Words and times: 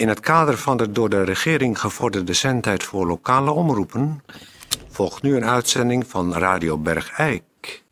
In 0.00 0.08
het 0.08 0.20
kader 0.20 0.58
van 0.58 0.76
de 0.76 0.92
door 0.92 1.10
de 1.10 1.24
regering 1.24 1.80
gevorderde 1.80 2.32
zendtijd 2.32 2.82
voor 2.82 3.06
lokale 3.06 3.50
omroepen... 3.50 4.24
volgt 4.88 5.22
nu 5.22 5.36
een 5.36 5.44
uitzending 5.44 6.06
van 6.06 6.34
Radio 6.34 6.78
Bergijk. 6.78 7.82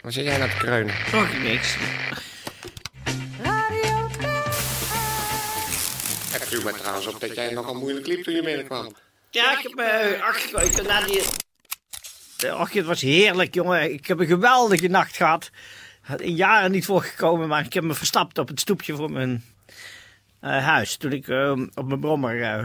Wat 0.00 0.12
zit 0.12 0.24
jij 0.24 0.38
nou 0.38 0.50
te 0.50 0.56
kreunen? 0.56 0.94
Nog 1.12 1.38
niks. 1.42 1.76
Het 6.32 6.48
viel 6.48 6.62
mij 6.62 6.72
trouwens 6.72 7.06
op 7.06 7.20
dat 7.20 7.34
jij 7.34 7.52
nogal 7.52 7.74
moeilijk 7.74 8.06
liep 8.06 8.24
toen 8.24 8.34
je 8.34 8.42
binnenkwam. 8.42 8.94
Ja, 9.30 9.58
ik 9.58 9.62
heb 9.62 9.74
me 9.74 10.18
ach, 10.22 10.64
ik 10.64 10.76
ben 10.76 10.86
naar 10.86 11.06
die... 11.06 11.22
Ach, 12.50 12.72
het 12.72 12.86
was 12.86 13.00
heerlijk, 13.00 13.54
jongen. 13.54 13.92
Ik 13.92 14.06
heb 14.06 14.20
een 14.20 14.26
geweldige 14.26 14.88
nacht 14.88 15.16
gehad. 15.16 15.50
Had 16.12 16.20
in 16.20 16.34
jaren 16.34 16.70
niet 16.70 16.84
voorgekomen, 16.84 17.48
maar 17.48 17.64
ik 17.64 17.72
heb 17.72 17.84
me 17.84 17.94
verstapt 17.94 18.38
op 18.38 18.48
het 18.48 18.60
stoepje 18.60 18.94
voor 18.94 19.10
mijn 19.10 19.44
eh, 20.40 20.64
huis. 20.64 20.96
Toen 20.96 21.12
ik 21.12 21.28
eh, 21.28 21.50
op 21.74 21.86
mijn 21.86 22.00
brommer 22.00 22.42
eh, 22.42 22.64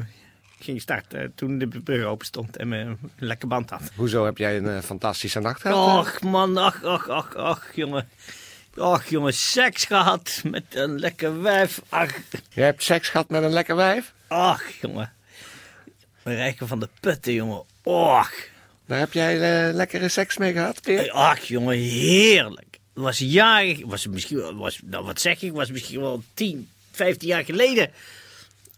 ging 0.60 0.82
starten. 0.82 1.32
Toen 1.36 1.58
de 1.58 1.68
brug 1.68 2.06
open 2.06 2.26
stond 2.26 2.58
en 2.58 2.68
me 2.68 2.78
een 2.78 2.98
lekker 3.18 3.48
band 3.48 3.70
had. 3.70 3.82
Hoezo 3.96 4.26
heb 4.26 4.38
jij 4.38 4.58
een 4.58 4.84
fantastische 4.84 5.40
nacht 5.40 5.62
gehad? 5.62 6.06
Och, 6.06 6.22
man, 6.22 6.58
ach, 6.58 6.84
ach, 6.84 7.10
ach, 7.10 7.36
ach, 7.36 7.76
jongen. 7.76 8.10
Och, 8.76 9.06
jongen, 9.06 9.34
seks 9.34 9.86
gehad 9.86 10.42
met 10.44 10.64
een 10.70 11.00
lekker 11.00 11.42
wijf. 11.42 11.82
Ach, 11.90 12.14
Jij 12.50 12.66
hebt 12.66 12.84
seks 12.84 13.10
gehad 13.10 13.30
met 13.30 13.44
een 13.44 13.54
lekker 13.54 13.76
wijf? 13.76 14.14
ach, 14.28 14.64
jongen. 14.82 15.14
Rijken 16.24 16.68
van 16.68 16.80
de 16.80 16.90
putten, 17.00 17.34
jongen. 17.34 17.64
Och. 17.84 18.32
Daar 18.86 19.00
heb 19.00 19.14
jij 19.14 19.38
lekkere 19.74 20.08
seks 20.08 20.38
mee 20.38 20.54
gehad, 20.54 20.82
Peer? 20.82 21.12
Ach, 21.12 21.40
jongen, 21.40 21.78
heerlijk. 21.78 22.67
Het 22.98 23.06
was 23.06 23.18
jaren, 23.18 23.88
was 23.88 24.08
misschien, 24.08 24.58
was, 24.58 24.80
nou 24.84 25.06
wat 25.06 25.22
zeg 25.22 25.42
ik, 25.42 25.52
was 25.52 25.72
misschien 25.72 26.00
wel 26.00 26.24
10, 26.34 26.70
15 26.92 27.28
jaar 27.28 27.44
geleden. 27.46 27.92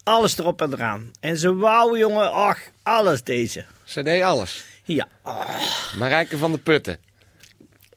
Alles 0.03 0.37
erop 0.37 0.61
en 0.61 0.73
eraan. 0.73 1.11
En 1.19 1.37
ze 1.37 1.55
wou, 1.55 1.97
jongen, 1.97 2.31
ach, 2.31 2.59
alles 2.83 3.23
deze. 3.23 3.65
Ze 3.83 4.03
deed 4.03 4.21
alles. 4.23 4.63
Ja, 4.83 5.07
ah. 5.21 5.63
Marijke 5.97 6.37
van 6.37 6.51
de 6.51 6.57
Putten. 6.57 6.99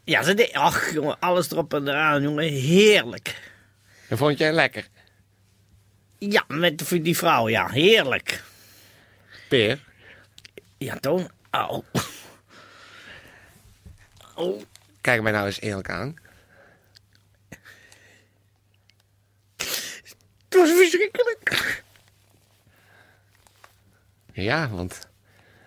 ja, 0.04 0.22
ze 0.22 0.34
deed, 0.34 0.52
ach, 0.52 0.92
jongen, 0.92 1.18
alles 1.18 1.50
erop 1.50 1.74
en 1.74 1.88
eraan, 1.88 2.22
jongen, 2.22 2.44
heerlijk. 2.48 3.50
En 4.08 4.16
vond 4.18 4.38
jij 4.38 4.52
lekker? 4.52 4.88
Ja, 6.18 6.44
met 6.48 6.88
die- 6.88 7.02
die 7.02 7.16
vrouw, 7.16 7.48
ja, 7.48 7.68
heerlijk. 7.68 8.42
Peer? 9.48 9.78
Ja, 10.78 10.96
Toon, 11.00 11.30
au. 11.50 11.82
Oh, 14.34 14.62
Kijk 15.00 15.22
mij 15.22 15.32
nou 15.32 15.46
eens 15.46 15.60
eerlijk 15.60 15.90
aan. 15.90 16.16
het 19.56 20.54
was 20.60 20.70
verschrikkelijk. 20.92 21.82
Ja, 24.32 24.68
want 24.68 25.08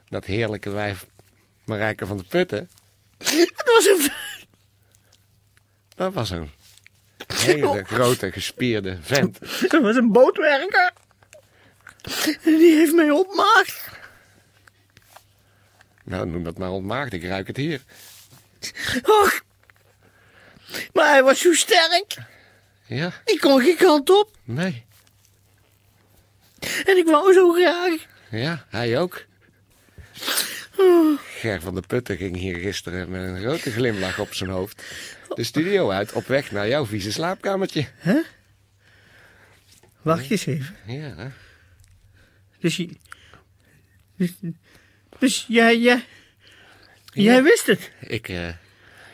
dat 0.09 0.25
heerlijke 0.25 0.69
wijf 0.69 1.05
Marijke 1.65 2.05
van 2.05 2.17
de 2.17 2.23
Putten, 2.23 2.69
Het 3.17 3.63
was 3.65 3.85
een... 3.85 4.11
dat 5.95 6.13
was 6.13 6.29
een 6.29 6.51
hele 7.33 7.83
grote 7.93 8.31
gespierde 8.31 8.97
vent. 9.01 9.39
Het 9.39 9.81
was 9.81 9.95
een 9.95 10.11
bootwerker. 10.11 10.93
Die 12.43 12.75
heeft 12.75 12.93
mij 12.93 13.09
ontmaagd. 13.09 13.89
Nou, 16.03 16.27
noem 16.27 16.43
dat 16.43 16.57
maar 16.57 16.69
ontmaagd, 16.71 17.13
ik 17.13 17.23
ruik 17.23 17.47
het 17.47 17.57
hier. 17.57 17.81
Och. 19.03 19.43
Maar 20.93 21.09
hij 21.09 21.23
was 21.23 21.39
zo 21.39 21.53
sterk. 21.53 22.17
Ja, 22.85 23.11
Ik 23.25 23.39
kon 23.39 23.61
geen 23.61 23.77
kant 23.77 24.09
op. 24.09 24.37
nee. 24.43 24.85
En 26.85 26.97
ik 26.97 27.05
wou 27.05 27.33
zo 27.33 27.52
graag. 27.52 28.05
Ja, 28.31 28.66
hij 28.69 29.00
ook. 29.00 29.25
Ger 31.39 31.62
van 31.62 31.75
de 31.75 31.81
Putten 31.88 32.17
ging 32.17 32.35
hier 32.38 32.56
gisteren 32.56 33.09
met 33.09 33.22
een 33.22 33.39
grote 33.39 33.72
glimlach 33.72 34.19
op 34.19 34.34
zijn 34.34 34.50
hoofd 34.50 34.84
de 35.35 35.44
studio 35.44 35.89
uit 35.89 36.13
op 36.13 36.25
weg 36.28 36.51
naar 36.51 36.67
jouw 36.67 36.85
vieze 36.85 37.12
slaapkamertje. 37.12 37.88
Wacht 40.01 40.31
eens 40.31 40.45
even. 40.45 40.75
Ja, 40.88 41.31
Dus, 42.59 42.78
je- 42.78 42.97
dus, 44.18 44.34
dus 45.19 45.45
jij, 45.47 45.79
jij, 45.79 46.03
jij 47.13 47.44
wist 47.44 47.66
het. 47.66 47.91
ik, 48.00 48.29
eh, 48.29 48.47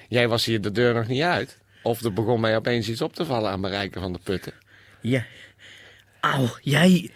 jij 0.10 0.28
was 0.28 0.46
hier 0.46 0.62
de 0.62 0.72
deur 0.72 0.94
nog 0.94 1.08
niet 1.08 1.22
uit. 1.22 1.58
Of 1.84 2.02
er 2.04 2.14
begon 2.14 2.40
mij 2.40 2.56
opeens 2.56 2.88
iets 2.90 3.02
op 3.02 3.14
te 3.16 3.26
vallen 3.26 3.52
aan 3.52 3.60
Marijke 3.60 4.00
van 4.00 4.14
de 4.14 4.20
Putten. 4.24 4.54
Ja. 5.02 5.26
Auw, 6.20 6.58
jij, 6.62 7.10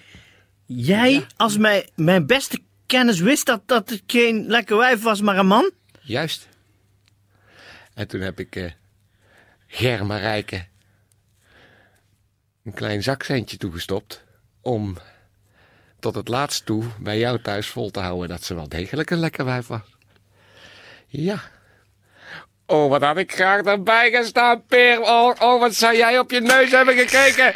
jij 0.66 1.26
als 1.36 1.58
mijn, 1.58 1.90
mijn 1.96 2.26
beste 2.26 2.60
kennis 2.86 3.20
wist 3.20 3.46
dat, 3.46 3.62
dat 3.66 3.90
het 3.90 4.04
geen 4.08 4.48
lekker 4.48 4.78
wijf 4.78 5.02
was, 5.02 5.22
maar 5.22 5.38
een 5.38 5.48
man? 5.48 5.72
Juist. 6.02 6.48
En 7.94 8.08
toen 8.08 8.22
heb 8.22 8.40
ik 8.40 8.56
eh 8.56 8.72
Ger 9.68 10.06
Marijke 10.06 10.66
een 12.64 12.74
klein 12.74 13.04
zakcentje 13.04 13.58
toegestopt 13.58 14.24
om 14.62 14.98
tot 16.00 16.16
het 16.16 16.28
laatst 16.28 16.66
toe 16.66 16.84
bij 17.00 17.18
jou 17.18 17.42
thuis 17.42 17.68
vol 17.68 17.92
te 17.92 18.00
houden 18.00 18.30
dat 18.30 18.44
ze 18.44 18.56
wel 18.56 18.70
degelijk 18.70 19.10
een 19.10 19.18
lekker 19.18 19.46
wijf 19.46 19.68
was. 19.68 19.96
Ja. 21.08 21.42
Oh, 22.66 22.90
wat 22.90 23.02
had 23.02 23.18
ik 23.18 23.32
graag 23.34 23.62
erbij 23.62 24.12
gestaan, 24.12 24.66
Peer. 24.66 25.02
Oh, 25.02 25.36
oh, 25.40 25.60
wat 25.60 25.76
zou 25.76 25.96
jij 25.96 26.20
op 26.20 26.32
je 26.32 26.42
neus 26.42 26.72
hebben 26.72 26.96
gekeken. 26.96 27.54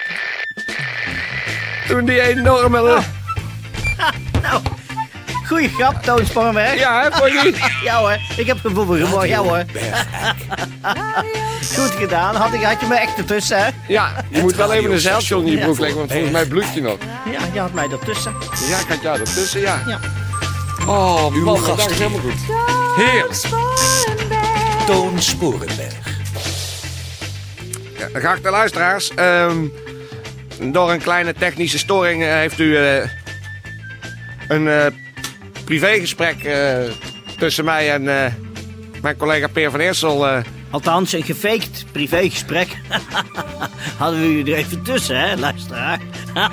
Toen 1.90 2.06
die 2.06 2.22
enorme... 2.22 2.82
Nou, 4.42 4.62
goeie 5.48 5.70
grap, 5.70 6.04
Toon 6.04 6.26
Spangenberg. 6.26 6.80
Ja, 6.80 7.02
hè, 7.02 7.12
vond 7.12 7.32
je 7.32 7.42
niet? 7.44 7.58
Ja 7.84 8.00
hoor, 8.00 8.18
ik 8.38 8.48
heb 8.48 8.60
gevoel 8.60 8.86
voor 8.86 8.96
humor, 8.96 9.28
ja 9.28 9.38
hoor. 9.38 9.64
Goed 11.76 11.92
gedaan, 11.92 12.36
had, 12.36 12.54
ik, 12.54 12.64
had 12.64 12.80
je 12.80 12.86
me 12.88 12.96
echt 12.96 13.18
ertussen, 13.18 13.64
hè? 13.64 13.70
Ja, 13.88 14.26
je 14.30 14.42
moet 14.42 14.56
wel 14.56 14.74
even 14.74 14.92
een 14.92 15.00
zeiltje 15.00 15.38
onder 15.38 15.52
je 15.54 15.60
broek 15.60 15.80
leggen, 15.80 15.98
want 15.98 16.12
volgens 16.12 16.32
mij 16.32 16.46
bloedt 16.46 16.74
je 16.74 16.82
nog. 16.82 16.98
Ja, 17.32 17.40
je 17.54 17.60
had 17.60 17.74
mij 17.74 17.88
ertussen. 17.92 18.34
Ja, 18.70 18.80
ik 18.80 18.88
had 18.88 19.02
jou 19.02 19.20
ertussen, 19.20 19.60
ja. 19.60 19.82
Ja. 19.88 20.00
Oh, 20.88 21.34
Uw 21.34 21.44
man, 21.44 21.56
dat 21.56 21.64
gast 21.64 21.90
is 21.90 21.98
helemaal 21.98 22.20
goed. 22.20 22.34
Heerlijk. 22.96 23.40
Toon 24.86 25.22
Sporenberg. 25.22 25.94
Ja, 27.98 28.20
geachte 28.20 28.50
luisteraars, 28.50 29.14
ehm, 29.14 29.58
door 30.60 30.92
een 30.92 31.02
kleine 31.02 31.34
technische 31.34 31.78
storing 31.78 32.24
eh, 32.24 32.34
heeft 32.34 32.60
u 32.60 32.78
eh, 32.78 33.10
een 34.48 34.68
eh, 34.68 34.86
privégesprek 35.64 36.50
tussen 37.38 37.66
mij 37.66 37.94
en 37.94 38.04
mijn 39.02 39.18
collega 39.18 39.48
Peer 39.48 39.72
van 39.72 39.80
Eersel. 39.80 40.44
Althans, 40.72 41.14
een 41.14 41.24
gefaked 41.24 41.86
privégesprek. 41.92 42.78
Hadden 43.98 44.20
we 44.20 44.28
u 44.28 44.52
er 44.52 44.58
even 44.58 44.84
tussen, 44.84 45.20
hè, 45.20 45.36
luisteraar? 45.36 46.00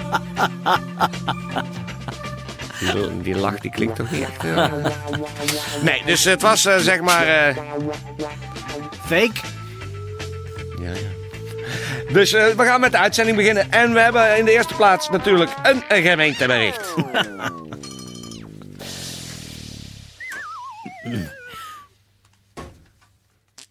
die, 2.81 3.23
die 3.23 3.37
lach 3.37 3.61
die 3.61 3.71
klinkt 3.71 3.97
toch 3.97 4.11
niet 4.11 4.23
echt. 4.23 4.43
Nee, 5.83 6.03
dus 6.07 6.25
het 6.25 6.43
was 6.43 6.61
zeg 6.61 7.01
maar. 7.01 7.55
Fake? 9.07 9.41
Ja, 10.81 10.91
ja. 10.91 11.16
Dus 12.13 12.33
eh, 12.33 12.47
we 12.47 12.65
gaan 12.65 12.81
met 12.81 12.93
de 12.93 12.99
uitzending 12.99 13.37
beginnen. 13.37 13.71
En 13.71 13.93
we 13.93 14.01
hebben 14.01 14.39
in 14.39 14.45
de 14.45 14.53
eerste 14.53 14.75
plaats 14.75 15.09
natuurlijk 15.11 15.51
een, 15.63 15.85
een 15.89 16.03
gemeentebericht. 16.03 16.95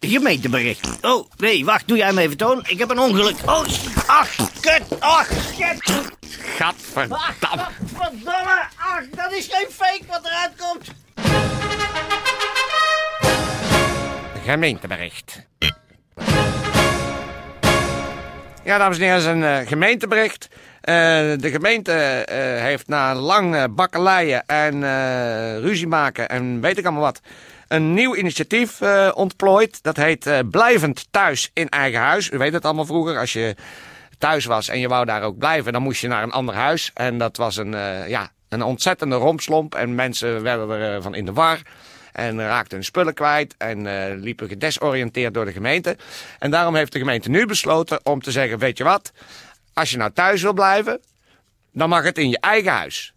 Gemeentebericht. 0.00 0.88
Oh, 1.00 1.30
nee, 1.36 1.64
wacht, 1.64 1.88
doe 1.88 1.96
jij 1.96 2.06
hem 2.06 2.18
even, 2.18 2.36
Toon. 2.36 2.64
Ik 2.66 2.78
heb 2.78 2.90
een 2.90 2.98
ongeluk. 2.98 3.36
Oh, 3.44 3.64
ach, 4.06 4.36
kut, 4.60 5.00
ach, 5.00 5.28
kut. 5.58 6.04
Gadverdamme. 6.56 7.62
Ach, 7.62 7.70
verdomme, 7.94 8.60
ach, 8.76 9.04
dat 9.10 9.32
is 9.32 9.48
geen 9.50 9.66
fake 9.70 10.02
wat 10.06 10.24
eruit 10.24 10.52
komt. 10.56 10.88
Gemeentebericht. 14.44 15.46
Ja, 18.66 18.78
dames 18.78 18.98
en 18.98 19.02
heren, 19.02 19.18
is 19.18 19.24
een 19.24 19.44
eh, 19.44 19.66
gemeentebericht. 19.66 20.48
Eh, 20.80 20.94
de 21.36 21.50
gemeente 21.50 21.92
eh, 21.92 22.38
heeft 22.62 22.88
na 22.88 23.14
lang 23.14 23.74
bakkeleien 23.74 24.46
en 24.46 24.80
ruzie 25.60 25.86
maken 25.86 26.28
en 26.28 26.60
weet 26.60 26.78
ik 26.78 26.84
allemaal 26.84 27.02
wat... 27.02 27.20
een 27.68 27.94
nieuw 27.94 28.14
initiatief 28.14 28.80
ontplooid. 29.14 29.82
Dat 29.82 29.96
heet 29.96 30.50
Blijvend 30.50 31.06
Thuis 31.10 31.50
in 31.52 31.68
Eigen 31.68 32.00
Huis. 32.00 32.30
U 32.30 32.38
weet 32.38 32.52
het 32.52 32.64
allemaal 32.64 32.84
vroeger, 32.84 33.18
als 33.18 33.32
je 33.32 33.54
thuis 34.18 34.44
was 34.44 34.68
en 34.68 34.80
je 34.80 34.88
wou 34.88 35.04
daar 35.04 35.22
ook 35.22 35.38
blijven... 35.38 35.72
dan 35.72 35.82
moest 35.82 36.00
je 36.00 36.08
naar 36.08 36.22
een 36.22 36.32
ander 36.32 36.54
huis. 36.54 36.90
En 36.94 37.18
dat 37.18 37.36
was 37.36 37.56
een, 37.56 37.76
ja, 38.08 38.30
een 38.48 38.62
ontzettende 38.62 39.16
rompslomp 39.16 39.74
en 39.74 39.94
mensen 39.94 40.42
werden 40.42 40.70
er 40.70 40.94
eh, 40.94 41.02
van 41.02 41.14
in 41.14 41.24
de 41.24 41.32
war... 41.32 41.58
En 42.16 42.40
raakten 42.40 42.76
hun 42.76 42.84
spullen 42.84 43.14
kwijt 43.14 43.54
en 43.58 43.86
eh, 43.86 44.16
liepen 44.16 44.48
gedesoriënteerd 44.48 45.34
door 45.34 45.44
de 45.44 45.52
gemeente. 45.52 45.96
En 46.38 46.50
daarom 46.50 46.74
heeft 46.74 46.92
de 46.92 46.98
gemeente 46.98 47.30
nu 47.30 47.46
besloten 47.46 48.00
om 48.02 48.20
te 48.22 48.30
zeggen, 48.30 48.58
weet 48.58 48.78
je 48.78 48.84
wat? 48.84 49.12
Als 49.72 49.90
je 49.90 49.96
nou 49.96 50.12
thuis 50.12 50.42
wil 50.42 50.52
blijven, 50.52 51.00
dan 51.72 51.88
mag 51.88 52.04
het 52.04 52.18
in 52.18 52.30
je 52.30 52.40
eigen 52.40 52.72
huis. 52.72 53.14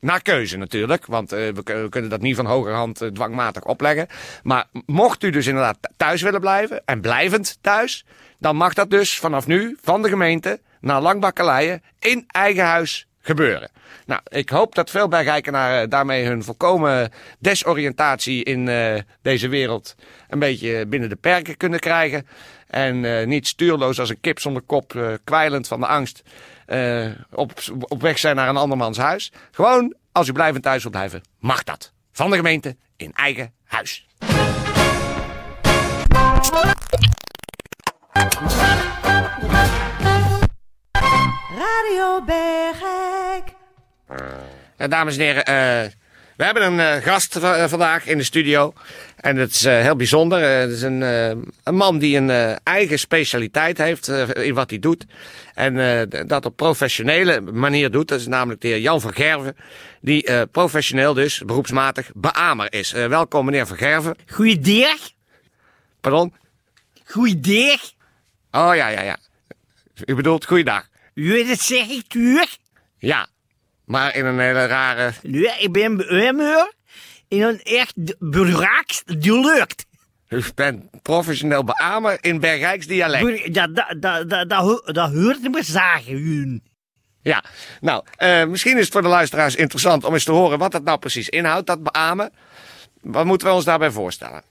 Naar 0.00 0.22
keuze 0.22 0.56
natuurlijk, 0.56 1.06
want 1.06 1.32
eh, 1.32 1.48
we, 1.48 1.88
kunnen 1.88 2.10
dat 2.10 2.20
niet 2.20 2.36
van 2.36 2.46
hogerhand 2.46 3.00
eh, 3.00 3.08
dwangmatig 3.08 3.64
opleggen. 3.64 4.06
Maar 4.42 4.66
mocht 4.86 5.22
u 5.22 5.30
dus 5.30 5.46
inderdaad 5.46 5.78
thuis 5.96 6.22
willen 6.22 6.40
blijven, 6.40 6.82
en 6.84 7.00
blijvend 7.00 7.58
thuis, 7.60 8.04
dan 8.38 8.56
mag 8.56 8.74
dat 8.74 8.90
dus 8.90 9.18
vanaf 9.18 9.46
nu 9.46 9.78
van 9.82 10.02
de 10.02 10.08
gemeente 10.08 10.60
naar 10.80 11.00
Langbakkerleien 11.00 11.82
in 11.98 12.24
eigen 12.26 12.64
huis 12.64 13.06
gebeuren. 13.22 13.70
Nou, 14.06 14.20
ik 14.28 14.48
hoop 14.48 14.74
dat 14.74 14.90
veel 14.90 15.08
Bergijkenaren 15.08 15.90
daarmee 15.90 16.24
hun 16.24 16.42
volkomen 16.42 17.10
desoriëntatie 17.38 18.44
in 18.44 18.68
eh, 18.68 18.94
deze 19.22 19.48
wereld 19.48 19.94
een 20.28 20.38
beetje 20.38 20.86
binnen 20.86 21.08
de 21.08 21.16
perken 21.16 21.56
kunnen 21.56 21.80
krijgen. 21.80 22.26
En 22.66 23.04
eh, 23.04 23.26
niet 23.26 23.46
stuurloos 23.46 24.00
als 24.00 24.08
een 24.08 24.20
kip 24.20 24.40
zonder 24.40 24.62
kop, 24.62 24.94
eh, 24.94 25.12
kwijlend 25.24 25.68
van 25.68 25.80
de 25.80 25.86
angst, 25.86 26.22
op, 27.30 27.52
op 27.88 28.00
weg 28.00 28.18
zijn 28.18 28.36
naar 28.36 28.48
een 28.48 28.56
andermans 28.56 28.98
huis. 28.98 29.32
Gewoon, 29.50 29.94
als 30.12 30.28
u 30.28 30.32
blijvend 30.32 30.62
thuis 30.62 30.82
wilt 30.82 30.94
blijven, 30.94 31.22
mag 31.38 31.62
dat. 31.62 31.92
Van 32.12 32.30
de 32.30 32.36
gemeente 32.36 32.76
in 32.96 33.12
eigen 33.12 33.52
huis. 33.64 34.06
Radio 41.58 42.24
Bergijk. 42.24 43.11
Ja, 44.82 44.88
dames 44.88 45.16
en 45.16 45.22
heren, 45.24 45.44
eh, 45.44 45.90
we 46.36 46.44
hebben 46.44 46.62
een 46.66 46.80
eh, 46.80 47.02
gast 47.02 47.38
va- 47.38 47.56
eh, 47.56 47.68
vandaag 47.68 48.06
in 48.06 48.18
de 48.18 48.24
studio. 48.24 48.72
En 49.16 49.36
het 49.36 49.50
is 49.50 49.64
eh, 49.64 49.80
heel 49.80 49.96
bijzonder. 49.96 50.42
Eh, 50.42 50.58
het 50.58 50.70
is 50.70 50.82
een, 50.82 51.02
eh, 51.02 51.28
een 51.64 51.74
man 51.74 51.98
die 51.98 52.16
een 52.16 52.30
eh, 52.30 52.54
eigen 52.62 52.98
specialiteit 52.98 53.78
heeft 53.78 54.08
eh, 54.08 54.28
in 54.46 54.54
wat 54.54 54.70
hij 54.70 54.78
doet. 54.78 55.04
En 55.54 55.78
eh, 56.10 56.22
dat 56.26 56.46
op 56.46 56.56
professionele 56.56 57.40
manier 57.40 57.90
doet. 57.90 58.08
Dat 58.08 58.20
is 58.20 58.26
namelijk 58.26 58.60
de 58.60 58.68
heer 58.68 58.78
Jan 58.80 59.00
van 59.00 59.12
Gerven. 59.14 59.56
Die 60.00 60.24
eh, 60.26 60.42
professioneel 60.52 61.14
dus, 61.14 61.38
beroepsmatig, 61.38 62.10
beamer 62.14 62.72
is. 62.72 62.92
Eh, 62.92 63.06
welkom 63.06 63.44
meneer 63.44 63.66
van 63.66 63.76
Gerven. 63.76 64.16
Goeiedag. 64.30 64.98
Pardon? 66.00 66.34
Goeiedag. 67.04 67.80
Oh 68.50 68.74
ja, 68.74 68.88
ja, 68.88 69.02
ja. 69.02 69.16
U 70.04 70.14
bedoelt 70.14 70.44
goeiedag. 70.46 70.88
U 71.14 71.44
het 71.48 71.60
zeg 71.60 71.88
ik 71.88 72.04
terug. 72.08 72.56
Ja. 72.98 73.26
Maar 73.84 74.16
in 74.16 74.24
een 74.24 74.38
hele 74.38 74.66
rare... 74.66 75.12
Nu, 75.22 75.48
ik 75.58 75.72
ben 75.72 75.96
beamer 75.96 76.72
in 77.28 77.42
een 77.42 77.60
echt 77.62 77.94
burraaks 78.18 79.02
lukt. 79.06 79.84
U 80.28 80.42
bent 80.54 81.02
professioneel 81.02 81.64
beamer 81.64 82.18
in 82.20 82.40
Bergrijks 82.40 82.86
dialect. 82.86 83.54
Dat, 83.54 83.74
dat, 83.74 83.94
dat, 83.98 84.30
dat, 84.30 84.48
dat, 84.48 84.60
ho- 84.60 84.92
dat 84.92 85.12
hoort 85.14 85.42
me 85.50 85.62
zeggen, 85.62 86.16
u. 86.16 86.60
Ja, 87.20 87.44
nou, 87.80 88.04
eh, 88.16 88.44
misschien 88.44 88.76
is 88.76 88.84
het 88.84 88.92
voor 88.92 89.02
de 89.02 89.08
luisteraars 89.08 89.54
interessant 89.56 90.04
om 90.04 90.12
eens 90.12 90.24
te 90.24 90.32
horen 90.32 90.58
wat 90.58 90.72
dat 90.72 90.82
nou 90.84 90.98
precies 90.98 91.28
inhoudt, 91.28 91.66
dat 91.66 91.82
beamen. 91.82 92.32
Wat 93.00 93.24
moeten 93.24 93.46
we 93.48 93.52
ons 93.54 93.64
daarbij 93.64 93.90
voorstellen? 93.90 94.42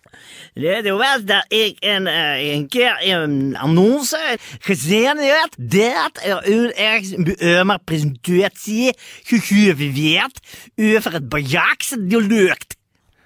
Nee, 0.53 0.81
dat 0.81 0.97
was 0.97 1.23
dat 1.23 1.45
ik 1.47 1.75
een, 1.79 2.05
een 2.07 2.67
keer 2.67 2.99
in 3.01 3.15
een 3.15 3.57
annonce 3.57 4.37
gezien 4.59 5.05
had 5.17 5.55
dat 5.57 6.19
er 6.23 6.75
ergens 6.75 7.11
een 7.11 7.23
beamerpresentatie 7.23 8.97
gegeven 9.23 10.13
werd 10.13 10.39
over 10.75 11.13
het 11.13 11.29
Bajaakse 11.29 12.05
dialect. 12.07 12.75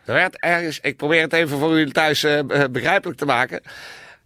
Er 0.05 0.13
werd 0.13 0.39
ergens, 0.39 0.79
ik 0.79 0.97
probeer 0.97 1.21
het 1.21 1.33
even 1.33 1.59
voor 1.59 1.79
u 1.79 1.91
thuis 1.91 2.23
eh, 2.23 2.39
be- 2.45 2.69
begrijpelijk 2.71 3.17
te 3.19 3.25
maken. 3.25 3.61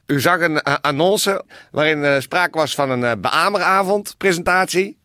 U 0.05 0.19
zag 0.21 0.39
een 0.39 0.61
eh, 0.61 0.75
annonce 0.81 1.43
waarin 1.71 2.03
eh, 2.03 2.19
sprake 2.19 2.57
was 2.57 2.75
van 2.75 2.89
een 2.89 3.01
uh, 3.01 3.11
beameravond 3.17 4.15
presentatie 4.17 4.97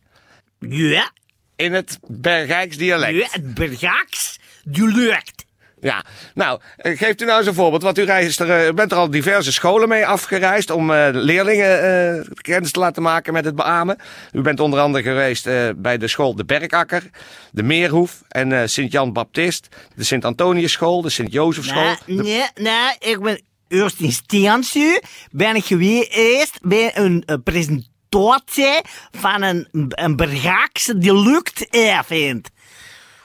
Ja, 0.59 1.11
in 1.55 1.73
het 1.73 1.99
Bergrijks 2.07 2.77
dialect. 2.77 3.15
ja 3.15 3.27
het 3.31 3.53
Bajaaks 3.53 4.39
dialect. 4.63 5.44
Ja, 5.85 6.03
nou, 6.33 6.59
eh, 6.77 6.97
geeft 6.97 7.21
u 7.21 7.25
nou 7.25 7.37
eens 7.37 7.47
een 7.47 7.53
voorbeeld. 7.53 7.81
Want 7.81 7.97
u, 7.97 8.03
reist 8.03 8.39
er, 8.39 8.67
eh, 8.67 8.73
bent 8.73 8.91
er 8.91 8.97
al 8.97 9.09
diverse 9.09 9.51
scholen 9.51 9.89
mee 9.89 10.07
afgereisd 10.07 10.71
om 10.71 10.91
eh, 10.91 11.07
leerlingen 11.11 12.27
kennis 12.41 12.71
te 12.71 12.79
laten 12.79 13.01
maken 13.03 13.33
met 13.33 13.45
het 13.45 13.55
beamen. 13.55 13.97
U 14.31 14.41
bent 14.41 14.59
onder 14.59 14.79
andere 14.79 15.03
geweest 15.03 15.43
bij 15.75 15.97
de 15.97 16.07
school 16.07 16.35
De 16.35 16.45
Berkakker, 16.45 17.09
de 17.51 17.63
Meerhoef 17.63 18.21
en 18.27 18.69
Sint-Jan 18.69 19.13
Baptist, 19.13 19.67
de 19.95 20.03
Sint-Antoniusschool, 20.03 21.01
de 21.01 21.09
Sint-Jozefschool. 21.09 21.95
Nee, 22.05 22.17
nee, 22.17 22.45
nee, 22.55 22.95
ik 22.99 23.19
ben 23.21 23.41
eerst 23.67 23.99
in 23.99 24.05
instantie 24.05 25.01
ben 25.31 25.55
ik 25.55 25.65
geweest 25.65 26.59
bij 26.61 26.97
een 26.97 27.41
presentatie 27.43 28.81
van 29.11 29.41
een, 29.41 29.67
een 29.71 30.15
Bajaakse 30.15 30.97
dialect 30.97 31.77
avond. 31.77 32.49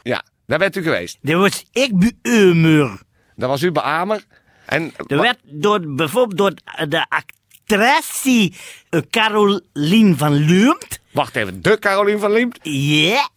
Ja, 0.02 0.24
daar 0.50 0.58
bent 0.58 0.76
u 0.76 0.82
geweest. 0.82 1.18
Dat 1.22 1.40
was 1.40 1.64
ik 1.72 1.90
beamer. 2.22 3.00
Dat 3.36 3.48
was 3.48 3.62
u 3.62 3.72
beamer. 3.72 4.24
En 4.66 4.92
Er 5.06 5.20
werd 5.20 5.38
door, 5.42 5.94
bijvoorbeeld 5.94 6.38
door 6.38 6.88
de 6.88 7.06
actrice 7.08 8.52
eh, 8.90 9.00
Caroline 9.10 10.16
van 10.16 10.32
Leumt. 10.32 11.00
wacht 11.12 11.36
even, 11.36 11.62
de 11.62 11.78
Carolien 11.78 12.18
van 12.18 12.32
Liemt. 12.32 12.58
Ja, 12.62 13.28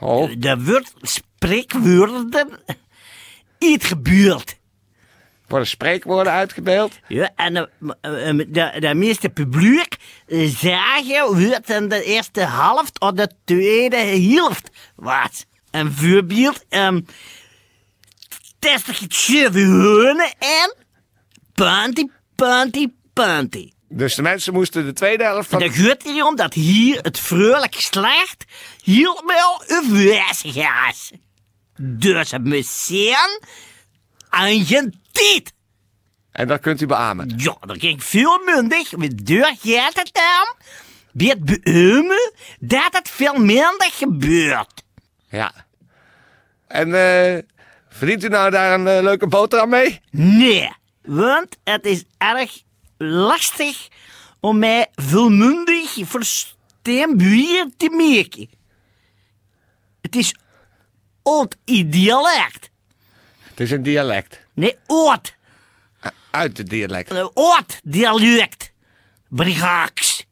Oh, 0.00 0.44
er 0.44 0.62
wordt 0.64 0.92
spreekwoorden 1.02 2.48
iets 3.58 3.86
gebeurd. 3.86 4.56
worden 5.48 5.68
spreekwoorden 5.68 6.32
uitgebeeld. 6.32 6.98
Ja, 7.08 7.30
en 7.36 7.54
de, 7.54 7.68
eh, 8.00 8.36
de, 8.48 8.80
de 8.80 8.94
meeste 8.94 9.28
publiek 9.28 9.96
eh, 10.26 10.48
zagen 10.48 11.48
wat 11.50 11.70
in 11.70 11.88
de 11.88 12.02
eerste 12.04 12.40
helft 12.40 13.00
of 13.00 13.12
de 13.12 13.28
tweede 13.44 13.96
helft 13.96 14.70
was. 14.96 15.46
Een 15.78 15.92
voorbeeld, 15.92 16.64
um, 16.68 17.06
testig 18.58 19.00
honen 19.54 20.34
en 20.38 20.74
panty, 21.54 22.04
panty, 22.34 22.86
panty. 23.12 23.72
Dus 23.88 24.14
de 24.14 24.22
mensen 24.22 24.52
moesten 24.52 24.84
de 24.84 24.92
tweede 24.92 25.24
helft 25.24 25.48
van... 25.48 25.60
En 25.62 25.66
dan 25.66 25.76
gaat 25.76 26.02
het 26.02 26.04
erom 26.04 26.36
dat 26.36 26.54
hier 26.54 27.00
het 27.02 27.18
vrolijk 27.18 27.74
geslacht 27.74 28.44
helemaal 28.84 29.62
afwezig 29.66 30.56
is. 30.88 31.10
Dus 31.80 32.30
het 32.30 32.44
aan 34.28 34.66
je 34.66 34.92
tijd. 35.12 35.52
En 36.32 36.48
dat 36.48 36.60
kunt 36.60 36.80
u 36.80 36.86
beamen. 36.86 37.32
Ja, 37.36 37.56
dat 37.60 37.78
ging 37.78 38.04
veel 38.04 38.38
mundig. 38.44 38.96
Met 38.96 39.26
deur 39.26 39.56
gaat 39.62 39.96
het 39.96 40.10
dan. 40.12 40.54
Bij 41.12 41.26
het 41.26 41.44
beamen 41.44 42.32
dat 42.60 42.88
het 42.90 43.10
veel 43.10 43.34
minder 43.34 43.90
gebeurt. 43.92 44.82
Ja. 45.30 45.66
En 46.68 46.94
eh 46.94 47.42
verdient 47.88 48.24
u 48.24 48.28
nou 48.28 48.50
daar 48.50 48.80
een 48.80 48.86
eh, 48.86 49.02
leuke 49.02 49.26
boterham 49.26 49.68
mee? 49.68 50.00
Nee, 50.10 50.72
want 51.02 51.56
het 51.64 51.86
is 51.86 52.04
erg 52.18 52.62
lastig 52.96 53.88
om 54.40 54.58
mij 54.58 54.86
volmondig 54.94 55.96
verstaanbaar 56.04 57.66
te 57.76 57.90
maken. 57.90 58.50
Het 60.00 60.16
is 60.16 60.34
oud 61.22 61.56
dialect. 61.64 62.70
Het 63.42 63.60
is 63.60 63.70
een 63.70 63.82
dialect. 63.82 64.40
Nee, 64.54 64.76
oud. 64.86 65.36
Uit 66.30 66.58
het 66.58 66.68
dialect. 66.70 67.10
Een 67.10 67.30
oud 67.34 67.80
dialect. 67.84 68.72
Brigaaks. 69.28 70.26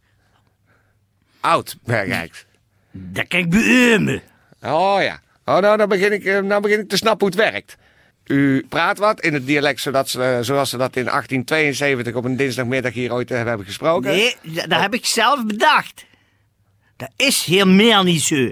Oud 1.41 1.77
Bergrijks. 1.85 2.45
Dat 2.91 3.27
kan 3.29 3.41
ik 3.41 3.51
beamen. 3.51 4.23
Oh 4.63 4.97
ja. 5.03 5.21
Oh, 5.49 5.59
nou, 5.59 5.77
dan 5.77 5.89
begin, 5.89 6.13
ik, 6.13 6.25
eh, 6.25 6.41
nou 6.41 6.63
begin 6.63 6.81
ik 6.81 6.89
te 6.89 6.97
snappen 6.97 7.27
hoe 7.27 7.37
het 7.37 7.53
werkt. 7.53 7.77
U 8.25 8.67
praat 8.69 8.99
wat 8.99 9.21
in 9.21 9.35
het 9.35 9.47
dialect 9.47 9.81
zodat 9.81 10.09
ze, 10.09 10.39
zoals 10.41 10.71
ze 10.71 10.77
dat 10.77 10.97
in 10.97 11.05
1872 11.05 12.15
op 12.15 12.25
een 12.25 12.37
dinsdagmiddag 12.37 12.93
hier 12.93 13.13
ooit 13.13 13.31
eh, 13.31 13.45
hebben 13.45 13.67
gesproken. 13.67 14.11
Nee, 14.11 14.37
dat, 14.43 14.71
dat 14.71 14.81
heb 14.81 14.95
ik 14.95 15.07
zelf 15.07 15.47
bedacht. 15.47 16.05
Dat 16.97 17.11
is 17.17 17.45
helemaal 17.45 18.03
niet 18.03 18.23
zo. 18.23 18.51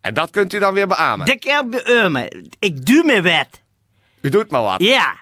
En 0.00 0.14
dat 0.14 0.30
kunt 0.30 0.52
u 0.52 0.58
dan 0.58 0.74
weer 0.74 0.86
beamen. 0.86 1.26
Dat 1.26 1.38
kan 1.38 1.64
ik 1.64 1.70
beamen. 1.70 2.48
Ik 2.58 2.86
doe 2.86 3.04
me 3.04 3.22
wat. 3.22 3.60
U 4.20 4.28
doet 4.28 4.50
maar 4.50 4.62
wat. 4.62 4.82
Ja. 4.82 5.16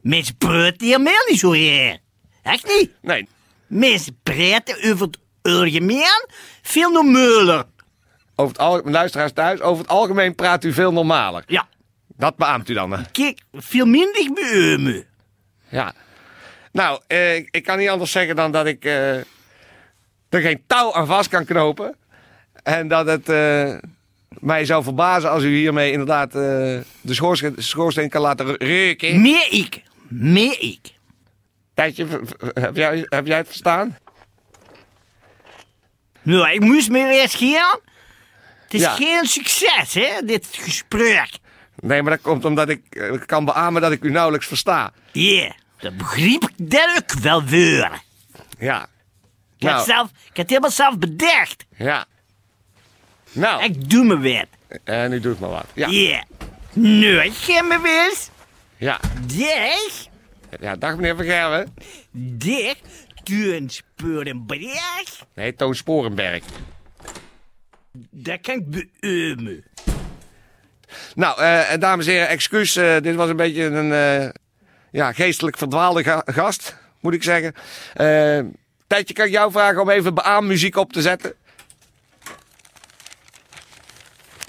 Mensen 0.00 0.36
praten 0.36 0.86
helemaal 0.86 1.24
niet 1.28 1.38
zo 1.38 1.52
hier. 1.52 1.98
Echt 2.42 2.66
niet? 2.78 2.90
Nee. 3.02 3.28
Mensen 3.66 4.18
praten 4.22 4.90
over 4.90 5.06
het 5.06 5.18
algemeen 5.42 6.26
veel 6.62 6.90
normaler. 6.90 7.64
Over 8.36 8.52
het 8.52 8.62
algemeen, 8.62 8.92
luisteraars 8.92 9.32
thuis, 9.32 9.60
over 9.60 9.82
het 9.82 9.92
algemeen 9.92 10.34
praat 10.34 10.64
u 10.64 10.72
veel 10.72 10.92
normaler. 10.92 11.42
Ja. 11.46 11.68
Dat 12.16 12.36
beaamt 12.36 12.68
u 12.68 12.74
dan. 12.74 12.90
hè? 12.92 13.02
Kijk, 13.12 13.40
veel 13.52 13.86
minder 13.86 14.30
beamen. 14.34 15.06
Ja. 15.68 15.92
Nou, 16.72 17.00
eh, 17.06 17.36
ik, 17.36 17.48
ik 17.50 17.62
kan 17.62 17.78
niet 17.78 17.88
anders 17.88 18.10
zeggen 18.10 18.36
dan 18.36 18.52
dat 18.52 18.66
ik 18.66 18.84
eh, 18.84 19.16
er 19.16 19.24
geen 20.28 20.62
touw 20.66 20.92
aan 20.94 21.06
vast 21.06 21.28
kan 21.28 21.44
knopen. 21.44 21.96
En 22.62 22.88
dat 22.88 23.06
het, 23.06 23.28
eh, 23.28 23.74
mij 24.28 24.64
zou 24.64 24.82
verbazen 24.82 25.30
als 25.30 25.42
u 25.42 25.56
hiermee 25.56 25.92
inderdaad 25.92 26.26
eh, 26.28 26.32
de 27.00 27.14
schoorsteen, 27.14 27.54
schoorsteen 27.56 28.08
kan 28.08 28.20
laten 28.20 28.56
reuken. 28.56 29.20
Meer 29.20 29.46
ik. 29.50 29.82
Meer 30.08 30.60
ik. 30.60 30.94
Tijdje, 31.74 32.06
heb 32.54 32.76
jij, 32.76 33.06
heb 33.08 33.26
jij 33.26 33.36
het 33.36 33.46
verstaan? 33.46 33.98
Nou, 36.22 36.50
ik 36.50 36.60
moest 36.60 36.90
me 36.90 37.06
weer 37.06 37.28
scheren. 37.28 37.80
Het 38.66 38.74
is 38.74 38.80
Ja. 38.80 38.94
geen 38.94 39.24
succes, 39.26 39.94
hè, 39.94 40.10
dit 40.24 40.48
gesprek. 40.52 41.28
Nee, 41.76 42.02
maar 42.02 42.12
dat 42.12 42.20
komt 42.22 42.44
omdat 42.44 42.68
ik 42.68 42.82
eh, 42.90 43.12
kan 43.26 43.44
beamen 43.44 43.82
dat 43.82 43.92
ik 43.92 44.02
u 44.04 44.10
nauwelijks 44.10 44.46
versta. 44.46 44.92
Ja, 45.12 45.52
dat 45.78 45.96
begreep 45.96 46.50
ik 46.58 47.12
wel 47.22 47.44
weer. 47.44 48.02
Ja. 48.58 48.82
Ik, 49.58 49.66
had 49.66 49.72
Nou, 49.72 49.84
zelf, 49.84 50.08
ik 50.10 50.16
had 50.26 50.36
het 50.36 50.48
helemaal 50.48 50.70
zelf 50.70 50.98
bedacht. 50.98 51.64
ja. 51.76 52.04
Nou, 53.32 53.62
Ik 53.64 53.90
doe 53.90 54.04
me 54.04 54.18
weer. 54.18 54.44
en 54.84 55.10
nu 55.10 55.20
doe 55.20 55.32
ik 55.32 55.38
maar 55.38 55.50
wat. 55.50 55.66
Ja. 55.74 56.24
Nu, 56.72 57.20
ik 57.20 57.32
ga 57.34 57.62
me 57.62 57.80
weer. 57.80 58.14
Ja. 58.76 59.00
Dicht. 59.26 60.08
Ja, 60.60 60.76
dag 60.76 60.94
meneer 60.96 61.16
Van 61.16 61.24
Gerwen. 61.24 61.74
Dicht. 62.12 62.80
Toen 63.22 63.70
Spurenberg. 63.70 65.24
Nee, 65.34 65.54
Toon 65.54 65.74
Sporenberg. 65.74 66.42
Dat 68.10 68.40
kan 68.40 68.64
ik. 68.70 69.64
Nou, 71.14 71.40
eh, 71.40 71.78
dames 71.78 72.06
en 72.06 72.12
heren, 72.12 72.28
excuus. 72.28 72.76
eh, 72.76 73.00
dit 73.00 73.14
was 73.14 73.28
een 73.28 73.36
beetje 73.36 73.62
een 73.64 73.92
eh, 73.92 74.30
ja, 74.90 75.12
geestelijk 75.12 75.56
verdwaalde 75.58 76.02
ga- 76.02 76.22
gast, 76.26 76.76
moet 77.00 77.14
ik 77.14 77.22
zeggen. 77.22 77.54
Tijdje, 78.86 79.14
kan 79.14 79.26
ik 79.26 79.32
jou 79.32 79.50
vragen 79.52 79.80
om 79.80 79.90
even 79.90 80.14
beaammuziek 80.14 80.76
op 80.76 80.92
te 80.92 81.02
zetten? 81.02 81.34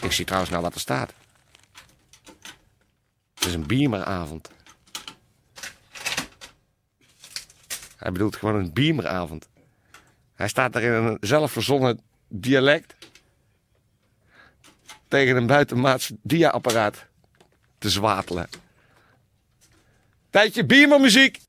Ik 0.01 0.12
zie 0.12 0.25
trouwens 0.25 0.51
nou 0.51 0.63
wat 0.63 0.74
er 0.74 0.80
staat. 0.80 1.13
Het 3.36 3.46
is 3.46 3.54
een 3.54 3.68
beameravond. 3.68 4.50
Hij 7.98 8.12
bedoelt 8.12 8.36
gewoon 8.36 8.56
een 8.56 8.74
beameravond. 8.74 9.48
Hij 10.36 10.48
staat 10.48 10.74
daar 10.74 10.82
in 10.82 10.92
een 10.92 11.18
zelfverzonnen 11.22 12.00
dialect 12.27 12.96
tegen 15.08 15.36
een 15.36 15.48
buitenmaats 15.48 16.12
dia-apparaat 16.22 17.06
te 17.78 17.90
zwatelen. 17.90 18.50
Tijdje 20.30 20.66
beamermuziek. 20.66 21.40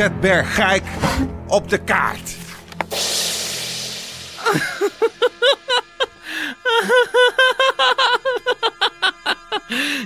Zet 0.00 0.20
Bergijk 0.20 0.84
op 1.46 1.68
de 1.68 1.78
kaart. 1.84 2.36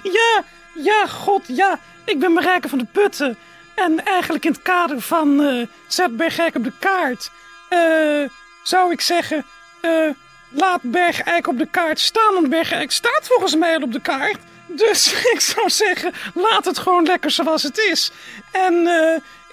Ja, 0.02 0.44
ja, 0.74 1.06
god, 1.06 1.42
ja. 1.46 1.78
Ik 2.04 2.18
ben 2.18 2.32
Marijke 2.32 2.68
van 2.68 2.78
de 2.78 2.86
Putten. 2.92 3.36
En 3.74 4.04
eigenlijk 4.04 4.44
in 4.44 4.52
het 4.52 4.62
kader 4.62 5.00
van 5.00 5.42
eh 5.42 5.66
zet 5.86 6.16
Bergijk 6.16 6.54
op 6.54 6.64
de 6.64 6.72
kaart... 6.78 7.30
eh, 7.68 8.30
zou 8.62 8.92
ik 8.92 9.00
zeggen... 9.00 9.44
eh, 9.80 10.08
laat 10.48 10.80
Bergijk 10.82 11.46
op 11.46 11.58
de 11.58 11.68
kaart 11.70 12.00
staan. 12.00 12.34
Want 12.34 12.48
Bergijk 12.48 12.90
staat 12.90 13.22
volgens 13.22 13.56
mij 13.56 13.76
al 13.76 13.82
op 13.82 13.92
de 13.92 14.00
kaart. 14.00 14.38
Dus 14.66 15.12
ik 15.34 15.40
zou 15.40 15.70
zeggen, 15.70 16.12
laat 16.34 16.64
het 16.64 16.78
gewoon 16.78 17.04
lekker 17.04 17.30
zoals 17.30 17.62
het 17.62 17.78
is. 17.78 18.12
En 18.52 18.88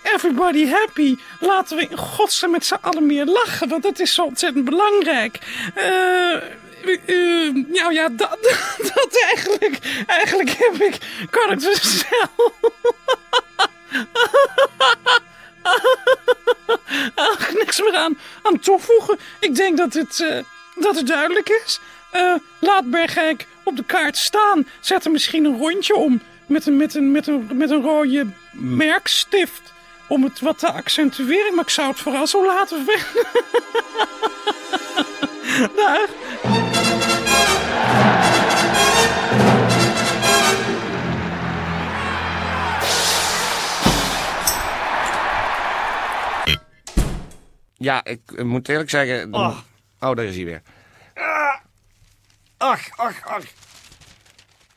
everybody 0.03 0.67
happy. 0.67 1.17
Laten 1.39 1.77
we 1.77 1.87
in 1.87 1.97
godsnaam 1.97 2.51
met 2.51 2.65
z'n 2.65 2.77
allen 2.81 3.05
meer 3.05 3.25
lachen. 3.25 3.69
Want 3.69 3.83
dat 3.83 3.99
is 3.99 4.13
zo 4.13 4.23
ontzettend 4.23 4.65
belangrijk. 4.65 5.39
Eh... 5.75 6.35
nou 7.67 7.93
ja, 7.93 8.09
dat, 8.09 8.37
dat 8.95 9.23
eigenlijk, 9.27 10.03
eigenlijk 10.07 10.49
heb 10.49 10.81
ik, 10.81 10.97
kan 11.29 11.51
ik 11.51 11.59
dus 11.59 12.03
zelf. 12.09 12.51
Ach, 17.15 17.53
niks 17.53 17.81
meer 17.81 17.95
aan, 17.95 18.17
aan 18.41 18.59
toevoegen. 18.59 19.19
Ik 19.39 19.55
denk 19.55 19.77
dat 19.77 19.93
het, 19.93 20.19
eh, 20.19 20.37
dat 20.75 20.95
het 20.95 21.07
duidelijk 21.07 21.49
is. 21.65 21.79
Eh, 22.11 22.33
laat 22.59 22.89
Bergijk 22.89 23.47
op 23.63 23.75
de 23.75 23.83
kaart 23.83 24.17
staan. 24.17 24.67
Zet 24.79 25.05
er 25.05 25.11
misschien 25.11 25.45
een 25.45 25.57
rondje 25.57 25.95
om 25.95 26.21
met 26.45 26.65
een, 26.65 26.77
met 26.77 26.95
een, 26.95 27.11
met 27.11 27.27
een, 27.27 27.49
met 27.53 27.69
een 27.69 27.81
rode 27.81 28.27
merkstift. 28.51 29.73
Om 30.11 30.23
het 30.23 30.39
wat 30.39 30.59
te 30.59 30.71
accentueren. 30.71 31.55
Maar 31.55 31.63
ik 31.63 31.69
zou 31.69 31.89
het 31.89 31.99
vooral 31.99 32.27
zo 32.27 32.45
laten 32.45 32.85
vinden. 32.85 33.27
Dag. 35.75 36.09
Ja, 47.77 48.03
ik 48.03 48.43
moet 48.43 48.69
eerlijk 48.69 48.89
zeggen... 48.89 49.33
Oh. 49.33 49.57
oh, 49.99 50.15
daar 50.15 50.25
is 50.25 50.35
hij 50.35 50.45
weer. 50.45 50.61
Ach, 52.57 52.97
ach, 52.97 53.25
ach. 53.25 53.43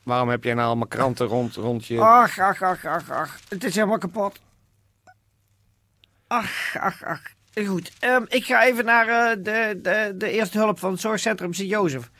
Waarom 0.02 0.28
heb 0.28 0.44
jij 0.44 0.54
nou 0.54 0.66
allemaal 0.66 0.86
kranten 0.86 1.26
rond, 1.26 1.54
rond 1.54 1.86
je... 1.86 2.00
Ach, 2.00 2.38
ach, 2.38 2.62
ach, 2.62 2.84
ach, 2.84 3.10
ach. 3.10 3.38
Het 3.48 3.64
is 3.64 3.74
helemaal 3.74 3.98
kapot. 3.98 4.40
Ach, 6.34 6.76
ach, 6.80 7.02
ach. 7.04 7.20
Goed, 7.66 7.90
ehm, 7.98 8.22
ik 8.28 8.44
ga 8.44 8.64
even 8.64 8.84
naar 8.84 9.08
eh, 9.08 9.36
de, 9.44 9.78
de, 9.82 10.12
de 10.16 10.30
eerste 10.30 10.58
hulp 10.58 10.78
van 10.78 10.90
het 10.92 11.00
zorgcentrum 11.00 11.52
Sint-Jozef. 11.54 12.10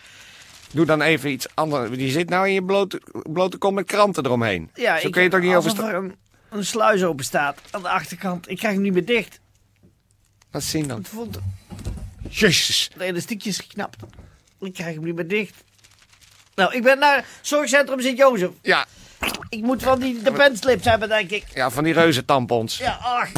Doe 0.73 0.87
dan 0.87 1.01
even 1.03 1.31
iets 1.31 1.47
anders. 1.55 1.91
Die 1.91 2.11
zit 2.11 2.29
nou 2.29 2.47
in 2.47 2.53
je 2.55 2.65
blote, 2.65 3.03
blote 3.13 3.57
kom 3.57 3.75
met 3.75 3.87
kranten 3.87 4.25
eromheen. 4.25 4.71
Ja, 4.75 4.99
Zo 5.01 5.07
ik- 5.07 5.13
kun 5.13 5.23
je 5.23 5.29
toch 5.29 5.41
niet 5.41 5.55
over... 5.55 5.85
er 5.85 5.95
een, 5.95 6.15
een 6.51 6.65
sluis 6.65 7.05
open 7.05 7.25
staat 7.25 7.59
aan 7.71 7.83
de 7.83 7.89
achterkant. 7.89 8.51
Ik 8.51 8.57
krijg 8.57 8.75
hem 8.75 8.83
niet 8.83 8.93
meer 8.93 9.05
dicht. 9.05 9.41
Wat 10.51 10.63
zien 10.63 10.89
dan? 10.89 10.99
Het 10.99 11.09
voelt 11.09 11.39
Jezus. 12.29 12.91
de 12.97 13.05
elastiekje 13.05 13.49
is 13.51 13.59
geknapt. 13.59 13.97
Ik 14.61 14.73
krijg 14.75 14.95
hem 14.95 15.05
niet 15.05 15.15
meer 15.15 15.29
dicht. 15.29 15.65
Nou, 16.55 16.75
ik 16.75 16.83
ben 16.83 16.99
naar 16.99 17.17
het 17.17 17.25
zorgcentrum 17.41 18.01
Sint-Jozef. 18.01 18.51
Ja, 18.63 18.87
Ik 19.49 19.63
moet 19.63 19.83
van 19.83 20.01
die 20.01 20.23
de 20.23 20.33
penslips 20.33 20.85
hebben, 20.85 21.09
denk 21.09 21.31
ik. 21.31 21.45
ja, 21.55 21.71
van 21.71 21.85
die 21.85 21.93
reuze 21.93 22.25
tampons. 22.25 22.79
Ja, 22.79 22.99
ach. 23.03 23.29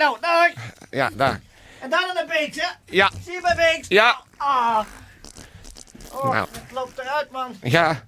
Nou, 0.00 0.16
dag. 0.20 0.48
Ja, 0.90 1.10
daar. 1.14 1.40
En 1.80 1.90
dan 1.90 2.00
een 2.16 2.26
beetje. 2.26 2.64
Ja, 2.84 3.10
Zie 3.24 3.32
je 3.32 3.40
bij 3.42 3.54
Beeks? 3.56 3.88
ja, 3.88 4.20
Ah. 4.36 4.80
Oh, 6.12 6.32
Nou. 6.32 6.48
het 6.52 6.72
loopt 6.72 6.98
eruit, 6.98 7.30
man. 7.30 7.54
ja. 7.62 8.02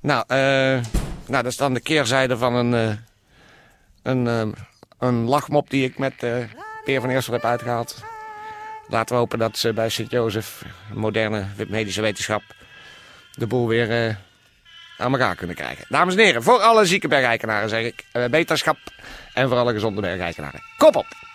Nou, 0.00 0.24
eh... 0.26 0.38
nou, 1.26 1.42
dat 1.42 1.46
is 1.46 1.56
dan 1.56 1.74
de 1.74 1.80
keerzijde 1.80 2.36
van 2.36 2.54
een... 2.54 2.74
eh, 2.74 2.96
een, 4.02 4.26
eh, 4.26 4.62
een 4.98 5.24
lachmop 5.24 5.70
die 5.70 5.84
ik 5.84 5.98
met 5.98 6.22
eh 6.22 6.44
Peer 6.84 7.00
van 7.00 7.10
Eersel 7.10 7.32
heb 7.32 7.44
uitgehaald. 7.44 8.02
Laten 8.88 9.14
we 9.14 9.20
hopen 9.20 9.38
dat 9.38 9.56
ze 9.58 9.72
bij 9.72 9.88
Sint-Jozef, 9.88 10.62
moderne 10.94 11.46
medische 11.68 12.00
wetenschap... 12.00 12.42
de 13.32 13.46
boel 13.46 13.68
weer 13.68 14.18
aan 14.98 15.12
elkaar 15.12 15.34
kunnen 15.34 15.56
krijgen. 15.56 15.84
Dames 15.88 16.14
en 16.14 16.20
heren, 16.24 16.42
voor 16.42 16.58
alle 16.60 16.84
zieke 16.86 17.08
bergeikenaren 17.08 17.68
zeg 17.68 17.84
ik... 17.84 18.04
eh, 18.12 18.24
beterschap 18.24 18.78
en 19.34 19.48
voor 19.48 19.58
alle 19.58 19.72
gezonde 19.72 20.00
bergeikenaren. 20.00 20.60
Kop 20.76 20.96
op! 20.96 21.27